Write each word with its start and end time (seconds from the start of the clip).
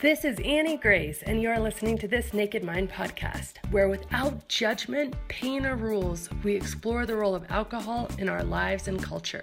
This 0.00 0.24
is 0.24 0.38
Annie 0.44 0.76
Grace, 0.76 1.24
and 1.24 1.42
you 1.42 1.50
are 1.50 1.58
listening 1.58 1.98
to 1.98 2.06
this 2.06 2.32
Naked 2.32 2.62
Mind 2.62 2.88
podcast, 2.88 3.54
where 3.72 3.88
without 3.88 4.46
judgment, 4.46 5.16
pain, 5.26 5.66
or 5.66 5.74
rules, 5.74 6.30
we 6.44 6.54
explore 6.54 7.04
the 7.04 7.16
role 7.16 7.34
of 7.34 7.50
alcohol 7.50 8.08
in 8.16 8.28
our 8.28 8.44
lives 8.44 8.86
and 8.86 9.02
culture. 9.02 9.42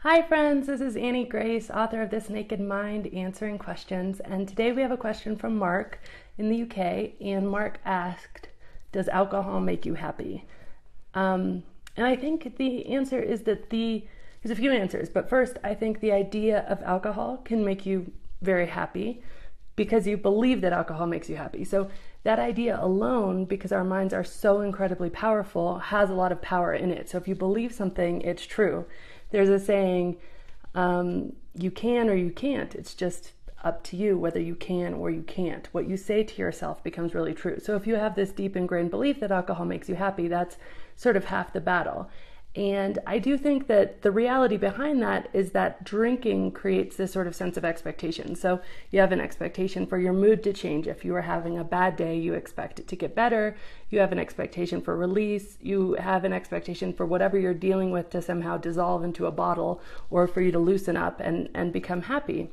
Hi, 0.00 0.20
friends, 0.20 0.66
this 0.66 0.82
is 0.82 0.94
Annie 0.94 1.24
Grace, 1.24 1.70
author 1.70 2.02
of 2.02 2.10
This 2.10 2.28
Naked 2.28 2.60
Mind 2.60 3.06
Answering 3.14 3.56
Questions, 3.56 4.20
and 4.20 4.46
today 4.46 4.72
we 4.72 4.82
have 4.82 4.92
a 4.92 4.98
question 4.98 5.36
from 5.36 5.56
Mark 5.56 6.00
in 6.36 6.50
the 6.50 6.64
UK. 6.64 7.12
And 7.18 7.48
Mark 7.48 7.78
asked, 7.86 8.48
Does 8.92 9.08
alcohol 9.08 9.58
make 9.60 9.86
you 9.86 9.94
happy? 9.94 10.44
Um, 11.16 11.64
and 11.96 12.06
I 12.06 12.14
think 12.14 12.56
the 12.58 12.86
answer 12.86 13.20
is 13.20 13.42
that 13.42 13.70
the 13.70 14.06
there's 14.42 14.56
a 14.56 14.60
few 14.60 14.70
answers, 14.70 15.08
but 15.08 15.28
first, 15.28 15.56
I 15.64 15.74
think 15.74 15.98
the 15.98 16.12
idea 16.12 16.60
of 16.68 16.80
alcohol 16.84 17.38
can 17.38 17.64
make 17.64 17.84
you 17.84 18.12
very 18.42 18.66
happy 18.66 19.22
because 19.74 20.06
you 20.06 20.16
believe 20.16 20.60
that 20.60 20.72
alcohol 20.72 21.06
makes 21.06 21.28
you 21.28 21.34
happy. 21.34 21.64
So 21.64 21.88
that 22.22 22.38
idea 22.38 22.78
alone, 22.80 23.46
because 23.46 23.72
our 23.72 23.82
minds 23.82 24.14
are 24.14 24.22
so 24.22 24.60
incredibly 24.60 25.10
powerful, 25.10 25.78
has 25.78 26.10
a 26.10 26.14
lot 26.14 26.30
of 26.30 26.40
power 26.42 26.72
in 26.72 26.92
it. 26.92 27.08
So 27.08 27.18
if 27.18 27.26
you 27.26 27.34
believe 27.34 27.72
something, 27.72 28.20
it's 28.20 28.46
true. 28.46 28.84
There's 29.30 29.48
a 29.48 29.58
saying, 29.58 30.16
um, 30.76 31.32
you 31.54 31.72
can 31.72 32.08
or 32.08 32.14
you 32.14 32.30
can't. 32.30 32.74
It's 32.74 32.94
just 32.94 33.32
up 33.64 33.82
to 33.82 33.96
you 33.96 34.16
whether 34.16 34.40
you 34.40 34.54
can 34.54 34.94
or 34.94 35.10
you 35.10 35.22
can't. 35.22 35.66
What 35.72 35.88
you 35.88 35.96
say 35.96 36.22
to 36.22 36.40
yourself 36.40 36.84
becomes 36.84 37.14
really 37.14 37.34
true. 37.34 37.58
So 37.58 37.74
if 37.74 37.86
you 37.86 37.96
have 37.96 38.14
this 38.14 38.30
deep 38.30 38.54
ingrained 38.54 38.90
belief 38.90 39.18
that 39.20 39.32
alcohol 39.32 39.64
makes 39.64 39.88
you 39.88 39.96
happy, 39.96 40.28
that's 40.28 40.56
sort 40.96 41.16
of 41.16 41.26
half 41.26 41.52
the 41.52 41.60
battle. 41.60 42.10
And 42.56 42.98
I 43.06 43.18
do 43.18 43.36
think 43.36 43.66
that 43.66 44.00
the 44.00 44.10
reality 44.10 44.56
behind 44.56 45.02
that 45.02 45.28
is 45.34 45.50
that 45.50 45.84
drinking 45.84 46.52
creates 46.52 46.96
this 46.96 47.12
sort 47.12 47.26
of 47.26 47.36
sense 47.36 47.58
of 47.58 47.66
expectation. 47.66 48.34
So 48.34 48.62
you 48.90 49.00
have 49.00 49.12
an 49.12 49.20
expectation 49.20 49.86
for 49.86 49.98
your 49.98 50.14
mood 50.14 50.42
to 50.44 50.54
change. 50.54 50.86
If 50.86 51.04
you 51.04 51.14
are 51.16 51.22
having 51.22 51.58
a 51.58 51.64
bad 51.64 51.96
day, 51.96 52.16
you 52.16 52.32
expect 52.32 52.80
it 52.80 52.88
to 52.88 52.96
get 52.96 53.14
better. 53.14 53.56
You 53.90 53.98
have 53.98 54.10
an 54.10 54.18
expectation 54.18 54.80
for 54.80 54.96
release. 54.96 55.58
You 55.60 55.94
have 56.00 56.24
an 56.24 56.32
expectation 56.32 56.94
for 56.94 57.04
whatever 57.04 57.38
you're 57.38 57.52
dealing 57.52 57.90
with 57.90 58.08
to 58.10 58.22
somehow 58.22 58.56
dissolve 58.56 59.04
into 59.04 59.26
a 59.26 59.30
bottle 59.30 59.82
or 60.08 60.26
for 60.26 60.40
you 60.40 60.50
to 60.52 60.58
loosen 60.58 60.96
up 60.96 61.20
and, 61.20 61.50
and 61.52 61.74
become 61.74 62.02
happy. 62.02 62.48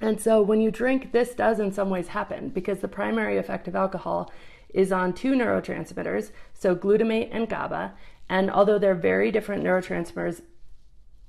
And 0.00 0.20
so 0.20 0.40
when 0.40 0.60
you 0.60 0.70
drink, 0.70 1.10
this 1.10 1.34
does 1.34 1.58
in 1.58 1.72
some 1.72 1.90
ways 1.90 2.08
happen 2.08 2.50
because 2.50 2.78
the 2.78 2.86
primary 2.86 3.36
effect 3.36 3.66
of 3.66 3.74
alcohol 3.74 4.30
is 4.74 4.92
on 4.92 5.12
two 5.12 5.32
neurotransmitters, 5.32 6.30
so 6.52 6.74
glutamate 6.74 7.28
and 7.32 7.48
GABA. 7.48 7.94
And 8.28 8.50
although 8.50 8.78
they're 8.78 8.94
very 8.94 9.30
different 9.30 9.64
neurotransmitters, 9.64 10.42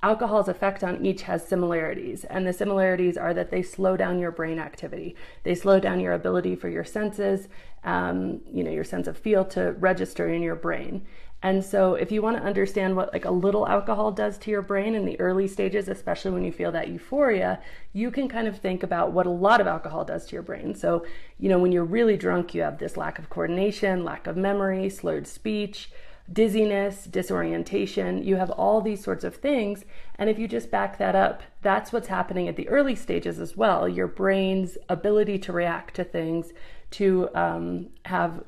alcohol's 0.02 0.48
effect 0.48 0.82
on 0.82 1.04
each 1.04 1.22
has 1.22 1.46
similarities. 1.46 2.24
And 2.24 2.46
the 2.46 2.52
similarities 2.52 3.16
are 3.16 3.34
that 3.34 3.50
they 3.50 3.62
slow 3.62 3.96
down 3.96 4.18
your 4.18 4.30
brain 4.30 4.58
activity. 4.58 5.14
They 5.42 5.54
slow 5.54 5.80
down 5.80 6.00
your 6.00 6.14
ability 6.14 6.56
for 6.56 6.68
your 6.68 6.84
senses, 6.84 7.48
um, 7.84 8.40
you 8.50 8.64
know, 8.64 8.70
your 8.70 8.84
sense 8.84 9.06
of 9.06 9.18
feel 9.18 9.44
to 9.46 9.72
register 9.72 10.28
in 10.28 10.42
your 10.42 10.56
brain. 10.56 11.06
And 11.42 11.64
so, 11.64 11.94
if 11.94 12.12
you 12.12 12.20
want 12.20 12.36
to 12.36 12.42
understand 12.42 12.96
what 12.96 13.12
like 13.14 13.24
a 13.24 13.30
little 13.30 13.66
alcohol 13.66 14.12
does 14.12 14.36
to 14.38 14.50
your 14.50 14.60
brain 14.60 14.94
in 14.94 15.06
the 15.06 15.18
early 15.18 15.48
stages, 15.48 15.88
especially 15.88 16.32
when 16.32 16.44
you 16.44 16.52
feel 16.52 16.70
that 16.72 16.88
euphoria, 16.88 17.62
you 17.94 18.10
can 18.10 18.28
kind 18.28 18.46
of 18.46 18.58
think 18.58 18.82
about 18.82 19.12
what 19.12 19.26
a 19.26 19.30
lot 19.30 19.60
of 19.60 19.66
alcohol 19.66 20.04
does 20.04 20.26
to 20.26 20.32
your 20.34 20.42
brain. 20.42 20.74
So, 20.74 21.06
you 21.38 21.48
know, 21.48 21.58
when 21.58 21.72
you're 21.72 21.84
really 21.84 22.18
drunk, 22.18 22.54
you 22.54 22.60
have 22.60 22.78
this 22.78 22.96
lack 22.96 23.18
of 23.18 23.30
coordination, 23.30 24.04
lack 24.04 24.26
of 24.26 24.36
memory, 24.36 24.90
slurred 24.90 25.26
speech, 25.26 25.90
dizziness, 26.30 27.04
disorientation. 27.04 28.22
You 28.22 28.36
have 28.36 28.50
all 28.50 28.82
these 28.82 29.02
sorts 29.02 29.24
of 29.24 29.36
things. 29.36 29.84
And 30.16 30.28
if 30.28 30.38
you 30.38 30.46
just 30.46 30.70
back 30.70 30.98
that 30.98 31.16
up, 31.16 31.42
that's 31.62 31.92
what's 31.92 32.08
happening 32.08 32.48
at 32.48 32.56
the 32.56 32.68
early 32.68 32.94
stages 32.94 33.40
as 33.40 33.56
well. 33.56 33.88
Your 33.88 34.06
brain's 34.06 34.76
ability 34.90 35.38
to 35.40 35.52
react 35.52 35.96
to 35.96 36.04
things, 36.04 36.52
to 36.92 37.30
um, 37.34 37.88
have 38.04 38.44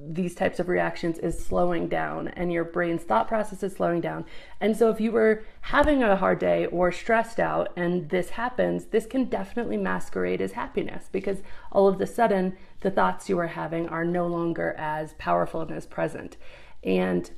these 0.00 0.34
types 0.34 0.60
of 0.60 0.68
reactions 0.68 1.18
is 1.18 1.44
slowing 1.44 1.88
down 1.88 2.28
and 2.28 2.52
your 2.52 2.64
brain's 2.64 3.02
thought 3.02 3.26
process 3.26 3.62
is 3.62 3.74
slowing 3.74 4.00
down. 4.00 4.24
And 4.60 4.76
so 4.76 4.90
if 4.90 5.00
you 5.00 5.10
were 5.10 5.42
having 5.62 6.02
a 6.02 6.16
hard 6.16 6.38
day 6.38 6.66
or 6.66 6.92
stressed 6.92 7.40
out 7.40 7.72
and 7.76 8.08
this 8.08 8.30
happens, 8.30 8.86
this 8.86 9.06
can 9.06 9.24
definitely 9.24 9.76
masquerade 9.76 10.40
as 10.40 10.52
happiness 10.52 11.08
because 11.10 11.38
all 11.72 11.88
of 11.88 11.98
the 11.98 12.06
sudden 12.06 12.56
the 12.80 12.90
thoughts 12.90 13.28
you 13.28 13.38
are 13.38 13.48
having 13.48 13.88
are 13.88 14.04
no 14.04 14.26
longer 14.26 14.74
as 14.78 15.14
powerful 15.14 15.62
and 15.62 15.72
as 15.72 15.86
present. 15.86 16.36
And 16.84 17.30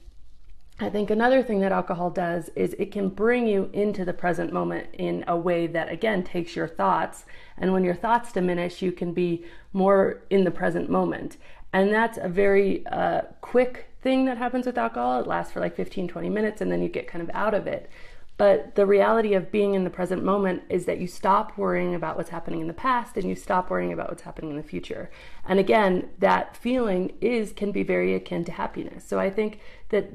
I 0.83 0.89
think 0.89 1.11
another 1.11 1.43
thing 1.43 1.61
that 1.61 1.73
alcohol 1.73 2.09
does 2.09 2.49
is 2.57 2.75
it 2.79 2.91
can 2.91 3.11
bring 3.11 3.47
you 3.47 3.69
into 3.75 4.03
the 4.05 4.15
present 4.15 4.51
moment 4.51 4.87
in 4.95 5.25
a 5.29 5.37
way 5.37 5.67
that, 5.67 5.93
again, 5.93 6.25
takes 6.25 6.57
your 6.57 6.69
thoughts. 6.69 7.27
And 7.59 7.75
when 7.75 7.85
your 7.85 7.95
thoughts 7.95 8.33
diminish, 8.33 8.81
you 8.81 8.91
can 8.91 9.13
be 9.13 9.45
more 9.75 10.23
in 10.31 10.45
the 10.45 10.51
present 10.51 10.89
moment. 10.89 11.37
And 11.73 11.93
that's 11.93 12.19
a 12.19 12.29
very 12.29 12.87
uh, 12.87 13.23
quick 13.41 13.87
thing 14.03 14.25
that 14.25 14.39
happens 14.39 14.67
with 14.67 14.79
alcohol. 14.79 15.21
It 15.21 15.27
lasts 15.27 15.53
for 15.53 15.61
like 15.61 15.77
15, 15.77 16.09
20 16.09 16.29
minutes 16.29 16.61
and 16.61 16.71
then 16.71 16.83
you 16.83 16.89
get 16.89 17.07
kind 17.07 17.23
of 17.23 17.31
out 17.35 17.55
of 17.55 17.67
it. 17.67 17.91
But 18.37 18.75
the 18.75 18.87
reality 18.87 19.35
of 19.35 19.53
being 19.53 19.75
in 19.75 19.85
the 19.85 19.91
present 19.91 20.25
moment 20.25 20.63
is 20.71 20.87
that 20.87 20.99
you 20.99 21.07
stop 21.07 21.59
worrying 21.59 21.95
about 21.95 22.17
what's 22.17 22.31
happening 22.31 22.63
in 22.63 22.69
the 22.69 22.73
past 22.73 23.19
and 23.19 23.29
you 23.29 23.35
stop 23.35 23.69
worrying 23.69 23.93
about 23.93 24.09
what's 24.09 24.23
happening 24.23 24.51
in 24.51 24.57
the 24.57 24.63
future. 24.63 25.11
And 25.45 25.59
again, 25.59 26.09
that 26.21 26.57
feeling 26.57 27.13
is 27.21 27.53
can 27.53 27.71
be 27.71 27.83
very 27.83 28.15
akin 28.15 28.47
to 28.47 28.53
happiness. 28.53 29.05
So 29.07 29.21
I 29.21 29.29
think 29.29 29.61
that 29.91 30.11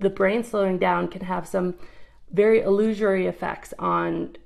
the 0.00 0.10
brain 0.10 0.44
slowing 0.44 0.76
down 0.76 1.08
can 1.08 1.22
have 1.22 1.48
some 1.48 1.76
very 2.30 2.60
illusory 2.60 3.26
effects 3.26 3.72
on 3.78 4.36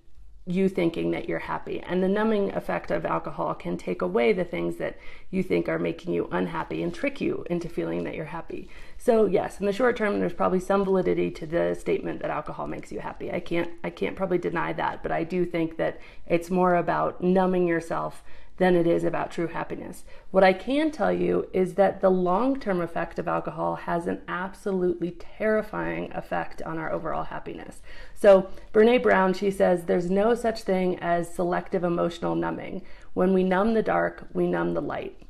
you 0.48 0.68
thinking 0.68 1.10
that 1.10 1.28
you're 1.28 1.40
happy. 1.40 1.80
And 1.80 2.02
the 2.02 2.08
numbing 2.08 2.54
effect 2.54 2.92
of 2.92 3.04
alcohol 3.04 3.52
can 3.54 3.76
take 3.76 4.00
away 4.00 4.32
the 4.32 4.44
things 4.44 4.76
that 4.76 4.96
you 5.28 5.42
think 5.42 5.68
are 5.68 5.78
making 5.78 6.14
you 6.14 6.28
unhappy 6.30 6.84
and 6.84 6.94
trick 6.94 7.20
you 7.20 7.44
into 7.50 7.68
feeling 7.68 8.04
that 8.04 8.14
you're 8.14 8.26
happy. 8.26 8.68
So 8.96 9.26
yes, 9.26 9.58
in 9.58 9.66
the 9.66 9.72
short 9.72 9.96
term 9.96 10.20
there's 10.20 10.32
probably 10.32 10.60
some 10.60 10.84
validity 10.84 11.32
to 11.32 11.46
the 11.46 11.74
statement 11.74 12.22
that 12.22 12.30
alcohol 12.30 12.68
makes 12.68 12.92
you 12.92 13.00
happy. 13.00 13.32
I 13.32 13.40
can't 13.40 13.70
I 13.82 13.90
can't 13.90 14.14
probably 14.14 14.38
deny 14.38 14.72
that, 14.74 15.02
but 15.02 15.10
I 15.10 15.24
do 15.24 15.44
think 15.44 15.78
that 15.78 16.00
it's 16.26 16.48
more 16.48 16.76
about 16.76 17.20
numbing 17.20 17.66
yourself 17.66 18.22
than 18.58 18.74
it 18.74 18.86
is 18.86 19.04
about 19.04 19.30
true 19.30 19.48
happiness. 19.48 20.04
What 20.30 20.44
I 20.44 20.52
can 20.52 20.90
tell 20.90 21.12
you 21.12 21.48
is 21.52 21.74
that 21.74 22.00
the 22.00 22.10
long 22.10 22.58
term 22.58 22.80
effect 22.80 23.18
of 23.18 23.28
alcohol 23.28 23.76
has 23.76 24.06
an 24.06 24.22
absolutely 24.28 25.10
terrifying 25.12 26.12
effect 26.12 26.62
on 26.62 26.78
our 26.78 26.90
overall 26.90 27.24
happiness. 27.24 27.80
So, 28.14 28.48
Brene 28.72 29.02
Brown, 29.02 29.34
she 29.34 29.50
says, 29.50 29.84
there's 29.84 30.10
no 30.10 30.34
such 30.34 30.62
thing 30.62 30.98
as 31.00 31.34
selective 31.34 31.84
emotional 31.84 32.34
numbing. 32.34 32.82
When 33.14 33.32
we 33.32 33.44
numb 33.44 33.74
the 33.74 33.82
dark, 33.82 34.26
we 34.32 34.46
numb 34.46 34.74
the 34.74 34.82
light. 34.82 35.25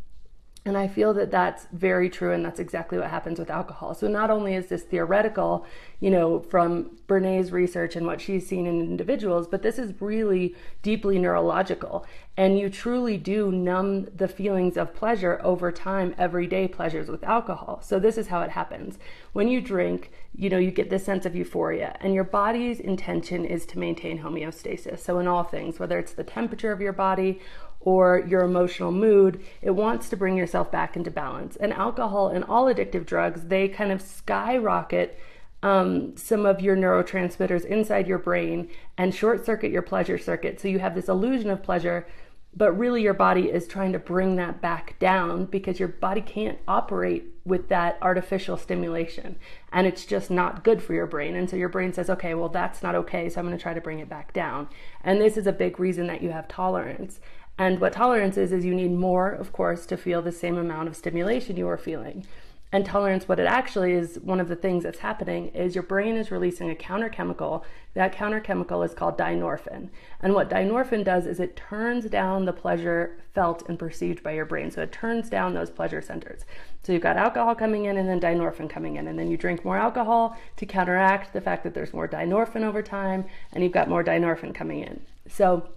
And 0.67 0.77
I 0.77 0.89
feel 0.89 1.15
that 1.15 1.31
that's 1.31 1.69
very 1.73 2.11
true, 2.11 2.33
and 2.33 2.45
that's 2.45 2.59
exactly 2.59 2.99
what 2.99 3.09
happens 3.09 3.39
with 3.39 3.51
alcohol. 3.51 3.95
So, 3.95 4.09
not 4.09 4.33
only 4.33 4.57
is 4.57 4.67
this 4.67 4.83
theoretical, 4.83 5.65
you 6.01 6.11
know, 6.11 6.41
from 6.41 6.91
Brene's 7.07 7.53
research 7.53 7.95
and 7.95 8.05
what 8.05 8.21
she's 8.21 8.49
seen 8.49 8.67
in 8.67 8.81
individuals, 8.81 9.47
but 9.47 9.63
this 9.63 9.79
is 9.79 9.95
really 10.01 10.57
deeply 10.83 11.21
neurological. 11.21 12.05
And 12.37 12.59
you 12.59 12.69
truly 12.69 13.17
do 13.17 13.53
numb 13.53 14.09
the 14.17 14.27
feelings 14.27 14.77
of 14.77 14.93
pleasure 14.93 15.41
over 15.45 15.71
time, 15.71 16.17
everyday 16.19 16.67
pleasures 16.67 17.09
with 17.09 17.23
alcohol. 17.23 17.81
So, 17.81 18.01
this 18.01 18.19
is 18.19 18.27
how 18.27 18.41
it 18.43 18.51
happens. 18.51 18.99
When 19.35 19.47
you 19.47 19.61
drink, 19.61 20.11
you 20.35 20.51
know, 20.51 20.59
you 20.59 20.73
get 20.73 20.91
this 20.91 21.05
sense 21.05 21.25
of 21.25 21.37
euphoria, 21.37 21.97
and 22.01 22.13
your 22.13 22.25
body's 22.25 22.81
intention 22.81 23.45
is 23.45 23.67
to 23.67 23.79
maintain 23.79 24.19
homeostasis. 24.19 24.99
So, 24.99 25.21
in 25.21 25.29
all 25.29 25.45
things, 25.45 25.79
whether 25.79 25.97
it's 25.97 26.15
the 26.15 26.25
temperature 26.25 26.73
of 26.73 26.81
your 26.81 26.93
body 26.93 27.39
or 27.87 28.25
your 28.27 28.43
emotional 28.43 28.91
mood, 28.91 29.41
it 29.63 29.71
wants 29.71 30.09
to 30.09 30.17
bring 30.17 30.37
yourself 30.37 30.73
back 30.73 30.97
into 30.97 31.09
balance. 31.09 31.55
And 31.55 31.73
alcohol 31.73 32.29
and 32.29 32.45
all 32.45 32.65
addictive 32.65 33.07
drugs, 33.07 33.45
they 33.45 33.69
kind 33.69 33.93
of 33.93 34.03
skyrocket 34.03 35.17
um, 35.63 36.17
some 36.17 36.47
of 36.47 36.61
your 36.61 36.77
neurotransmitters 36.77 37.65
inside 37.65 38.09
your 38.09 38.19
brain 38.19 38.69
and 38.99 39.15
short 39.15 39.47
circuit 39.47 39.71
your 39.71 39.83
pleasure 39.83 40.19
circuit. 40.19 40.61
So 40.61 40.67
you 40.67 40.81
have 40.81 40.97
this 40.97 41.09
illusion 41.09 41.49
of 41.49 41.63
pleasure, 41.63 42.09
but 42.57 42.73
really 42.73 43.03
your 43.03 43.15
body 43.15 43.51
is 43.51 43.69
trying 43.69 43.93
to 43.93 44.01
bring 44.01 44.35
that 44.35 44.61
back 44.61 44.99
down 44.99 45.45
because 45.45 45.79
your 45.79 45.89
body 45.89 46.21
can't 46.21 46.59
operate 46.67 47.25
with 47.45 47.69
that 47.69 47.99
artificial 48.03 48.57
stimulation. 48.57 49.37
And 49.73 49.87
it's 49.87 50.05
just 50.05 50.29
not 50.29 50.65
good 50.65 50.83
for 50.83 50.93
your 50.93 51.07
brain. 51.07 51.37
And 51.37 51.49
so 51.49 51.55
your 51.55 51.69
brain 51.69 51.93
says, 51.93 52.11
okay, 52.11 52.35
well, 52.35 52.49
that's 52.49 52.83
not 52.83 52.97
okay. 52.97 53.29
So 53.29 53.39
I'm 53.39 53.47
going 53.47 53.57
to 53.57 53.63
try 53.63 53.75
to 53.75 53.81
bring 53.81 54.01
it 54.01 54.09
back 54.09 54.33
down. 54.33 54.69
And 55.05 55.21
this 55.21 55.37
is 55.37 55.47
a 55.47 55.53
big 55.53 55.79
reason 55.79 56.09
that 56.09 56.23
you 56.23 56.33
have 56.33 56.49
tolerance. 56.49 57.21
And 57.59 57.81
what 57.81 57.95
tolerance 57.95 58.37
is, 58.37 58.53
is 58.53 58.65
you 58.65 58.75
need 58.75 58.93
more, 58.93 59.31
of 59.31 59.53
course, 59.53 59.87
to 59.87 59.97
feel 59.97 60.21
the 60.21 60.33
same 60.33 60.59
amount 60.59 60.89
of 60.89 60.97
stimulation 60.97 61.57
you 61.57 61.69
are 61.69 61.79
feeling. 61.79 62.27
and 62.73 62.85
tolerance, 62.85 63.29
what 63.29 63.39
it 63.39 63.47
actually 63.47 63.93
is, 63.93 64.19
one 64.19 64.41
of 64.41 64.49
the 64.49 64.57
things 64.57 64.83
that's 64.83 64.99
happening 64.99 65.49
is 65.49 65.75
your 65.75 65.85
brain 65.85 66.17
is 66.17 66.33
releasing 66.33 66.69
a 66.69 66.75
counter 66.75 67.09
chemical. 67.09 67.65
That 67.95 68.13
counter 68.13 68.41
chemical 68.41 68.83
is 68.83 68.93
called 68.93 69.17
dynorphin. 69.17 69.89
And 70.21 70.35
what 70.35 70.51
dynorphin 70.51 71.05
does 71.05 71.27
is 71.27 71.39
it 71.39 71.57
turns 71.57 72.07
down 72.07 72.45
the 72.45 72.53
pleasure 72.53 73.19
felt 73.35 73.67
and 73.69 73.79
perceived 73.79 74.23
by 74.23 74.33
your 74.33 74.45
brain. 74.45 74.71
So 74.73 74.83
it 74.83 74.91
turns 74.91 75.31
down 75.31 75.55
those 75.55 75.71
pleasure 75.71 76.03
centers. 76.03 76.45
So 76.83 76.93
you've 76.93 77.03
got 77.03 77.17
alcohol 77.17 77.55
coming 77.55 77.85
in 77.85 77.97
and 77.97 78.09
then 78.09 78.21
dynorphin 78.21 78.69
coming 78.69 78.97
in. 78.97 79.07
And 79.07 79.19
then 79.19 79.31
you 79.31 79.37
drink 79.37 79.65
more 79.65 79.79
alcohol 79.79 80.37
to 80.57 80.67
counteract 80.67 81.33
the 81.33 81.41
fact 81.41 81.63
that 81.65 81.73
there's 81.73 81.95
more 81.95 82.09
dynorphin 82.09 82.65
over 82.65 82.83
time 82.83 83.25
and 83.53 83.63
you've 83.63 83.73
got 83.73 83.89
more 83.89 84.03
dynorphin 84.03 84.53
coming 84.55 84.81
in. 84.81 85.01
So 85.29 85.69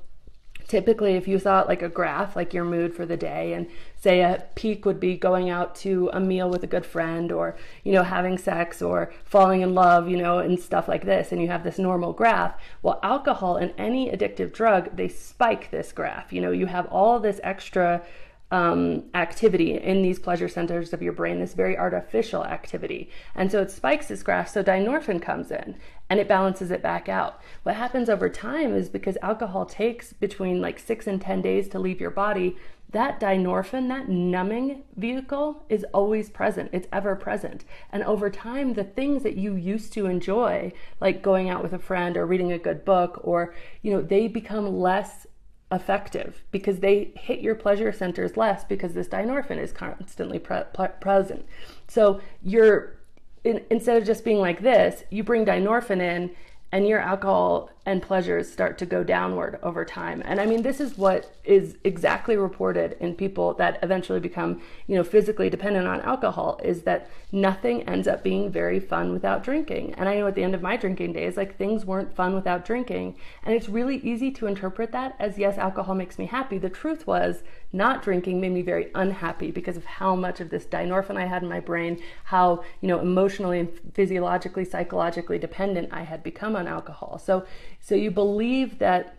typically 0.69 1.15
if 1.15 1.27
you 1.27 1.37
thought 1.37 1.67
like 1.67 1.81
a 1.81 1.89
graph 1.89 2.35
like 2.35 2.53
your 2.53 2.63
mood 2.63 2.95
for 2.95 3.05
the 3.05 3.17
day 3.17 3.51
and 3.53 3.67
say 3.97 4.21
a 4.21 4.45
peak 4.55 4.85
would 4.85 4.99
be 4.99 5.17
going 5.17 5.49
out 5.49 5.75
to 5.75 6.09
a 6.13 6.19
meal 6.19 6.49
with 6.49 6.63
a 6.63 6.67
good 6.67 6.85
friend 6.85 7.31
or 7.31 7.57
you 7.83 7.91
know 7.91 8.03
having 8.03 8.37
sex 8.37 8.81
or 8.81 9.11
falling 9.25 9.61
in 9.61 9.73
love 9.73 10.07
you 10.07 10.15
know 10.15 10.37
and 10.39 10.57
stuff 10.59 10.87
like 10.87 11.03
this 11.03 11.31
and 11.31 11.41
you 11.41 11.47
have 11.47 11.63
this 11.63 11.77
normal 11.77 12.13
graph 12.13 12.55
well 12.81 12.99
alcohol 13.03 13.57
and 13.57 13.73
any 13.77 14.09
addictive 14.09 14.53
drug 14.53 14.95
they 14.95 15.07
spike 15.07 15.71
this 15.71 15.91
graph. 15.91 16.31
You 16.31 16.41
know 16.41 16.51
you 16.51 16.67
have 16.67 16.85
all 16.87 17.19
this 17.19 17.39
extra 17.43 18.03
um, 18.51 19.03
activity 19.13 19.77
in 19.77 20.01
these 20.01 20.17
pleasure 20.17 20.47
centers 20.47 20.91
of 20.91 21.01
your 21.01 21.13
brain, 21.13 21.39
this 21.39 21.53
very 21.53 21.77
artificial 21.77 22.43
activity. 22.43 23.09
And 23.35 23.51
so 23.51 23.61
it 23.61 23.69
spikes 23.69 24.07
this 24.07 24.23
graph, 24.23 24.49
so 24.49 24.63
dynorphin 24.63 25.21
comes 25.21 25.51
in 25.51 25.75
and 26.09 26.19
it 26.19 26.27
balances 26.27 26.71
it 26.71 26.81
back 26.81 27.07
out. 27.07 27.39
What 27.63 27.75
happens 27.75 28.09
over 28.09 28.29
time 28.29 28.75
is 28.75 28.89
because 28.89 29.17
alcohol 29.21 29.65
takes 29.65 30.13
between 30.13 30.61
like 30.61 30.79
six 30.79 31.05
and 31.05 31.21
10 31.21 31.41
days 31.41 31.67
to 31.69 31.79
leave 31.79 32.01
your 32.01 32.09
body, 32.09 32.57
that 32.91 33.19
dynorphin, 33.19 33.87
that 33.89 34.09
numbing 34.09 34.81
vehicle 34.95 35.63
is 35.69 35.85
always 35.93 36.31
present. 36.31 36.71
It's 36.73 36.87
ever 36.91 37.15
present. 37.15 37.63
And 37.91 38.03
over 38.03 38.31
time, 38.31 38.73
the 38.73 38.83
things 38.83 39.21
that 39.21 39.37
you 39.37 39.53
used 39.53 39.93
to 39.93 40.07
enjoy, 40.07 40.73
like 40.99 41.21
going 41.21 41.51
out 41.51 41.61
with 41.61 41.73
a 41.73 41.79
friend 41.79 42.17
or 42.17 42.25
reading 42.25 42.51
a 42.51 42.57
good 42.57 42.83
book, 42.83 43.21
or, 43.23 43.53
you 43.83 43.91
know, 43.91 44.01
they 44.01 44.27
become 44.27 44.79
less 44.79 45.27
effective 45.71 46.43
because 46.51 46.79
they 46.79 47.11
hit 47.15 47.41
your 47.41 47.55
pleasure 47.55 47.91
centers 47.91 48.35
less 48.35 48.63
because 48.63 48.93
this 48.93 49.07
dynorphin 49.07 49.57
is 49.57 49.71
constantly 49.71 50.39
pre- 50.39 50.63
pre- 50.73 50.87
present. 50.99 51.45
So 51.87 52.21
you're 52.41 52.97
in, 53.43 53.63
instead 53.69 53.97
of 53.97 54.05
just 54.05 54.25
being 54.25 54.39
like 54.39 54.61
this, 54.61 55.03
you 55.09 55.23
bring 55.23 55.45
dynorphin 55.45 56.01
in 56.01 56.31
and 56.71 56.87
your 56.87 56.99
alcohol 56.99 57.69
and 57.89 58.03
pleasures 58.03 58.47
start 58.51 58.77
to 58.77 58.85
go 58.85 59.03
downward 59.03 59.57
over 59.63 59.83
time. 59.83 60.21
And 60.23 60.39
I 60.39 60.45
mean, 60.45 60.61
this 60.61 60.79
is 60.79 60.95
what 60.95 61.33
is 61.43 61.75
exactly 61.83 62.37
reported 62.37 62.95
in 62.99 63.15
people 63.15 63.55
that 63.55 63.79
eventually 63.81 64.19
become, 64.19 64.61
you 64.85 64.95
know, 64.95 65.03
physically 65.03 65.49
dependent 65.49 65.87
on 65.87 65.99
alcohol 66.01 66.61
is 66.63 66.83
that 66.83 67.09
nothing 67.31 67.81
ends 67.89 68.07
up 68.07 68.23
being 68.23 68.51
very 68.51 68.79
fun 68.79 69.11
without 69.11 69.43
drinking. 69.43 69.95
And 69.97 70.07
I 70.07 70.17
know 70.17 70.27
at 70.27 70.35
the 70.35 70.43
end 70.43 70.53
of 70.53 70.61
my 70.61 70.77
drinking 70.77 71.13
days, 71.13 71.35
like 71.35 71.57
things 71.57 71.83
weren't 71.83 72.15
fun 72.15 72.35
without 72.35 72.63
drinking. 72.63 73.15
And 73.43 73.55
it's 73.55 73.67
really 73.67 73.97
easy 73.97 74.29
to 74.31 74.45
interpret 74.45 74.91
that 74.91 75.15
as 75.17 75.39
yes, 75.39 75.57
alcohol 75.57 75.95
makes 75.95 76.19
me 76.19 76.27
happy. 76.27 76.59
The 76.59 76.69
truth 76.69 77.07
was 77.07 77.41
not 77.71 78.03
drinking 78.03 78.39
made 78.39 78.51
me 78.51 78.61
very 78.61 78.89
unhappy 78.93 79.51
because 79.51 79.77
of 79.77 79.85
how 79.85 80.15
much 80.15 80.39
of 80.39 80.49
this 80.49 80.65
dynorphin 80.65 81.17
I 81.17 81.25
had 81.25 81.43
in 81.43 81.49
my 81.49 81.59
brain, 81.59 82.01
how, 82.25 82.63
you 82.81 82.87
know, 82.87 82.99
emotionally 82.99 83.59
and 83.59 83.69
physiologically, 83.93 84.65
psychologically 84.65 85.39
dependent 85.39 85.89
I 85.91 86.03
had 86.03 86.23
become 86.23 86.55
on 86.55 86.67
alcohol. 86.67 87.19
So 87.19 87.45
so 87.79 87.95
you 87.95 88.11
believe 88.11 88.79
that 88.79 89.15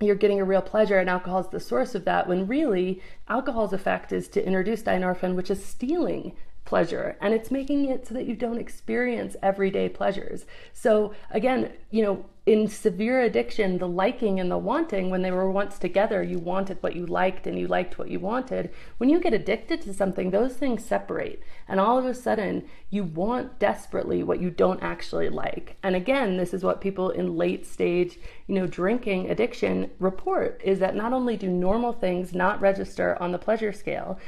you're 0.00 0.14
getting 0.14 0.40
a 0.40 0.44
real 0.44 0.62
pleasure 0.62 0.98
and 0.98 1.08
alcohol 1.08 1.40
is 1.40 1.48
the 1.48 1.60
source 1.60 1.94
of 1.94 2.04
that 2.04 2.28
when 2.28 2.46
really 2.46 3.00
alcohol's 3.28 3.72
effect 3.72 4.12
is 4.12 4.28
to 4.28 4.44
introduce 4.44 4.82
dynorphin 4.82 5.34
which 5.34 5.50
is 5.50 5.64
stealing 5.64 6.32
pleasure 6.64 7.16
and 7.20 7.34
it's 7.34 7.50
making 7.50 7.84
it 7.86 8.06
so 8.06 8.14
that 8.14 8.26
you 8.26 8.34
don't 8.34 8.58
experience 8.58 9.36
everyday 9.42 9.88
pleasures. 9.88 10.46
So 10.72 11.14
again 11.30 11.72
you 11.90 12.02
know 12.02 12.24
in 12.46 12.68
severe 12.68 13.22
addiction, 13.22 13.78
the 13.78 13.88
liking 13.88 14.38
and 14.38 14.50
the 14.50 14.58
wanting, 14.58 15.08
when 15.08 15.22
they 15.22 15.30
were 15.30 15.50
once 15.50 15.78
together, 15.78 16.22
you 16.22 16.38
wanted 16.38 16.82
what 16.82 16.94
you 16.94 17.06
liked 17.06 17.46
and 17.46 17.58
you 17.58 17.66
liked 17.66 17.98
what 17.98 18.10
you 18.10 18.20
wanted. 18.20 18.70
When 18.98 19.08
you 19.08 19.18
get 19.18 19.32
addicted 19.32 19.80
to 19.82 19.94
something, 19.94 20.30
those 20.30 20.54
things 20.54 20.84
separate. 20.84 21.42
And 21.66 21.80
all 21.80 21.96
of 21.96 22.04
a 22.04 22.12
sudden, 22.12 22.68
you 22.90 23.02
want 23.02 23.58
desperately 23.58 24.22
what 24.22 24.42
you 24.42 24.50
don't 24.50 24.82
actually 24.82 25.30
like. 25.30 25.76
And 25.82 25.96
again, 25.96 26.36
this 26.36 26.52
is 26.52 26.62
what 26.62 26.82
people 26.82 27.08
in 27.08 27.34
late 27.34 27.64
stage, 27.64 28.18
you 28.46 28.54
know, 28.54 28.66
drinking 28.66 29.30
addiction 29.30 29.90
report 29.98 30.60
is 30.62 30.80
that 30.80 30.94
not 30.94 31.14
only 31.14 31.38
do 31.38 31.48
normal 31.48 31.94
things 31.94 32.34
not 32.34 32.60
register 32.60 33.16
on 33.22 33.32
the 33.32 33.38
pleasure 33.38 33.72
scale, 33.72 34.18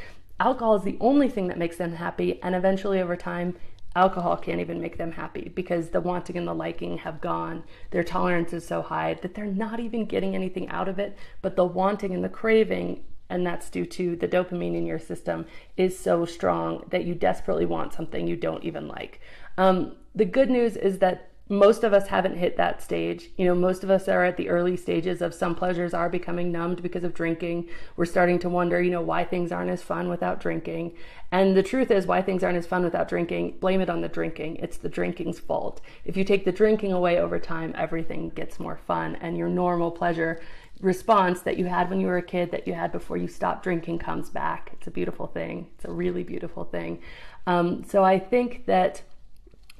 alcohol 0.40 0.76
is 0.76 0.84
the 0.84 0.96
only 1.00 1.28
thing 1.28 1.48
that 1.48 1.58
makes 1.58 1.76
them 1.76 1.92
happy. 1.92 2.42
And 2.42 2.54
eventually, 2.54 2.98
over 2.98 3.14
time, 3.16 3.56
alcohol 3.96 4.36
can't 4.36 4.60
even 4.60 4.80
make 4.80 4.98
them 4.98 5.12
happy 5.12 5.50
because 5.54 5.88
the 5.88 6.00
wanting 6.00 6.36
and 6.36 6.46
the 6.46 6.54
liking 6.54 6.98
have 6.98 7.20
gone. 7.20 7.64
Their 7.90 8.04
tolerance 8.04 8.52
is 8.52 8.66
so 8.66 8.82
high 8.82 9.14
that 9.14 9.34
they're 9.34 9.46
not 9.46 9.80
even 9.80 10.04
getting 10.04 10.34
anything 10.34 10.68
out 10.68 10.88
of 10.88 10.98
it, 10.98 11.16
but 11.42 11.56
the 11.56 11.64
wanting 11.64 12.14
and 12.14 12.22
the 12.22 12.28
craving 12.28 13.02
and 13.28 13.44
that's 13.44 13.70
due 13.70 13.86
to 13.86 14.14
the 14.14 14.28
dopamine 14.28 14.76
in 14.76 14.86
your 14.86 15.00
system 15.00 15.46
is 15.76 15.98
so 15.98 16.24
strong 16.24 16.84
that 16.90 17.04
you 17.04 17.14
desperately 17.14 17.66
want 17.66 17.92
something 17.92 18.28
you 18.28 18.36
don't 18.36 18.62
even 18.62 18.86
like. 18.86 19.20
Um, 19.58 19.96
the 20.14 20.24
good 20.24 20.48
news 20.48 20.76
is 20.76 20.98
that 20.98 21.30
most 21.48 21.84
of 21.84 21.92
us 21.92 22.08
haven't 22.08 22.36
hit 22.36 22.56
that 22.56 22.82
stage. 22.82 23.30
You 23.36 23.44
know, 23.46 23.54
most 23.54 23.84
of 23.84 23.90
us 23.90 24.08
are 24.08 24.24
at 24.24 24.36
the 24.36 24.48
early 24.48 24.76
stages 24.76 25.22
of 25.22 25.32
some 25.32 25.54
pleasures 25.54 25.94
are 25.94 26.08
becoming 26.08 26.50
numbed 26.50 26.82
because 26.82 27.04
of 27.04 27.14
drinking. 27.14 27.68
We're 27.96 28.04
starting 28.04 28.40
to 28.40 28.48
wonder, 28.48 28.82
you 28.82 28.90
know, 28.90 29.00
why 29.00 29.24
things 29.24 29.52
aren't 29.52 29.70
as 29.70 29.82
fun 29.82 30.08
without 30.08 30.40
drinking. 30.40 30.96
And 31.30 31.56
the 31.56 31.62
truth 31.62 31.90
is, 31.90 32.06
why 32.06 32.20
things 32.20 32.42
aren't 32.42 32.58
as 32.58 32.66
fun 32.66 32.82
without 32.82 33.08
drinking, 33.08 33.58
blame 33.60 33.80
it 33.80 33.90
on 33.90 34.00
the 34.00 34.08
drinking. 34.08 34.56
It's 34.56 34.76
the 34.76 34.88
drinking's 34.88 35.38
fault. 35.38 35.80
If 36.04 36.16
you 36.16 36.24
take 36.24 36.44
the 36.44 36.52
drinking 36.52 36.92
away 36.92 37.18
over 37.18 37.38
time, 37.38 37.72
everything 37.76 38.30
gets 38.30 38.58
more 38.58 38.80
fun 38.86 39.16
and 39.16 39.36
your 39.36 39.48
normal 39.48 39.92
pleasure 39.92 40.40
response 40.80 41.40
that 41.40 41.56
you 41.56 41.64
had 41.66 41.88
when 41.88 42.00
you 42.00 42.06
were 42.06 42.18
a 42.18 42.22
kid 42.22 42.50
that 42.50 42.66
you 42.66 42.74
had 42.74 42.92
before 42.92 43.16
you 43.16 43.28
stopped 43.28 43.62
drinking 43.62 43.98
comes 43.98 44.30
back. 44.30 44.70
It's 44.74 44.86
a 44.86 44.90
beautiful 44.90 45.26
thing. 45.26 45.68
It's 45.76 45.84
a 45.84 45.92
really 45.92 46.22
beautiful 46.22 46.64
thing. 46.64 47.00
Um, 47.46 47.84
so 47.84 48.04
I 48.04 48.18
think 48.18 48.66
that 48.66 49.02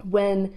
when 0.02 0.54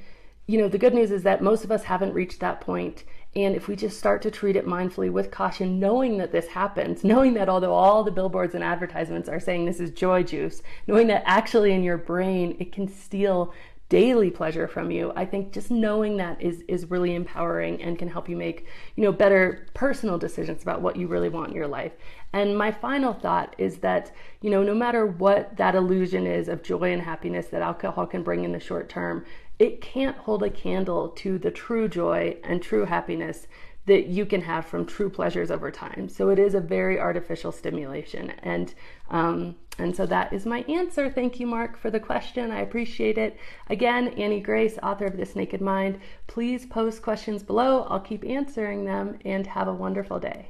you 0.50 0.58
know, 0.58 0.68
the 0.68 0.80
good 0.80 0.96
news 0.96 1.12
is 1.12 1.22
that 1.22 1.44
most 1.44 1.64
of 1.64 1.72
us 1.72 1.84
haven't 1.84 2.16
reached 2.16 2.40
that 2.40 2.60
point. 2.60 3.04
And 3.36 3.56
if 3.56 3.68
we 3.68 3.76
just 3.76 4.00
start 4.00 4.24
to 4.24 4.32
treat 4.32 4.56
it 4.56 4.66
mindfully 4.66 5.12
with 5.12 5.30
caution, 5.30 5.80
knowing 5.80 6.18
that 6.18 6.32
this 6.32 6.48
happens, 6.48 7.04
knowing 7.04 7.36
that 7.36 7.50
although 7.50 7.74
all 7.74 8.04
the 8.04 8.10
billboards 8.10 8.56
and 8.56 8.64
advertisements 8.64 9.30
are 9.30 9.40
saying 9.40 9.66
this 9.66 9.80
is 9.80 9.92
joy 9.92 10.24
juice, 10.24 10.64
knowing 10.88 11.06
that 11.06 11.22
actually 11.28 11.72
in 11.74 11.84
your 11.84 12.00
brain 12.00 12.58
it 12.60 12.72
can 12.72 12.88
steal 12.88 13.54
daily 13.90 14.30
pleasure 14.30 14.68
from 14.68 14.92
you 14.92 15.12
i 15.16 15.26
think 15.26 15.52
just 15.52 15.72
knowing 15.72 16.16
that 16.16 16.40
is 16.40 16.64
is 16.68 16.92
really 16.92 17.16
empowering 17.16 17.82
and 17.82 17.98
can 17.98 18.08
help 18.08 18.30
you 18.30 18.38
make 18.38 18.68
you 18.96 19.04
know 19.04 19.12
better 19.12 19.66
personal 19.74 20.16
decisions 20.16 20.62
about 20.62 20.80
what 20.80 20.96
you 20.96 21.08
really 21.08 21.28
want 21.28 21.50
in 21.50 21.56
your 21.56 21.68
life 21.68 21.94
and 22.32 22.56
my 22.56 22.72
final 22.72 23.14
thought 23.14 23.56
is 23.58 23.78
that 23.80 24.12
you 24.42 24.52
know 24.52 24.62
no 24.62 24.76
matter 24.76 25.08
what 25.08 25.58
that 25.58 25.74
illusion 25.74 26.28
is 26.28 26.48
of 26.48 26.62
joy 26.62 26.94
and 26.94 27.02
happiness 27.02 27.48
that 27.48 27.64
alcohol 27.64 28.06
can 28.06 28.22
bring 28.22 28.44
in 28.44 28.52
the 28.52 28.60
short 28.60 28.90
term 28.90 29.26
it 29.60 29.82
can't 29.82 30.18
hold 30.18 30.42
a 30.42 30.50
candle 30.50 31.10
to 31.10 31.38
the 31.38 31.52
true 31.52 31.88
joy 31.88 32.38
and 32.44 32.62
true 32.62 32.86
happiness 32.86 33.46
that 33.86 34.08
you 34.08 34.26
can 34.26 34.42
have 34.42 34.66
from 34.66 34.86
true 34.86 35.10
pleasures 35.10 35.52
over 35.52 35.72
time. 35.72 36.08
So 36.08 36.30
it 36.30 36.40
is 36.40 36.54
a 36.54 36.62
very 36.62 37.00
artificial 37.00 37.52
stimulation, 37.52 38.32
and 38.44 38.74
um, 39.10 39.56
and 39.78 39.96
so 39.96 40.06
that 40.06 40.32
is 40.34 40.46
my 40.46 40.60
answer. 40.64 41.10
Thank 41.10 41.40
you, 41.40 41.48
Mark, 41.48 41.78
for 41.78 41.90
the 41.90 42.00
question. 42.00 42.52
I 42.52 42.62
appreciate 42.62 43.18
it. 43.18 43.38
Again, 43.70 44.10
Annie 44.10 44.42
Grace, 44.42 44.78
author 44.84 45.06
of 45.06 45.18
This 45.18 45.36
Naked 45.36 45.62
Mind. 45.62 46.00
Please 46.28 46.66
post 46.66 47.02
questions 47.02 47.44
below. 47.44 47.84
I'll 47.84 48.00
keep 48.00 48.24
answering 48.26 48.86
them, 48.86 49.18
and 49.26 49.48
have 49.48 49.68
a 49.68 49.74
wonderful 49.74 50.20
day. 50.20 50.50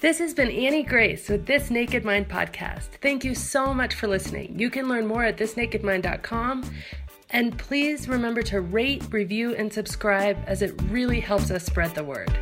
This 0.00 0.18
has 0.18 0.32
been 0.32 0.50
Annie 0.50 0.82
Grace 0.82 1.28
with 1.28 1.44
This 1.44 1.70
Naked 1.70 2.06
Mind 2.06 2.26
podcast. 2.26 2.86
Thank 3.02 3.22
you 3.22 3.34
so 3.34 3.74
much 3.74 3.96
for 3.96 4.08
listening. 4.08 4.58
You 4.58 4.70
can 4.70 4.88
learn 4.88 5.06
more 5.06 5.24
at 5.24 5.36
thisnakedmind.com. 5.36 6.70
And 7.28 7.58
please 7.58 8.08
remember 8.08 8.40
to 8.44 8.62
rate, 8.62 9.04
review, 9.10 9.54
and 9.54 9.70
subscribe 9.70 10.38
as 10.46 10.62
it 10.62 10.72
really 10.84 11.20
helps 11.20 11.50
us 11.50 11.66
spread 11.66 11.94
the 11.94 12.02
word. 12.02 12.32